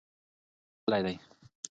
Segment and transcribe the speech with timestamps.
[0.03, 1.15] خوب تللی دی.